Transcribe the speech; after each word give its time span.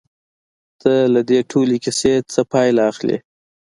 ته 0.81 0.91
له 1.13 1.21
دې 1.29 1.39
ټولې 1.51 1.77
کيسې 1.85 2.13
څه 2.31 2.41
پايله 2.51 2.83
اخلې؟ 2.91 3.17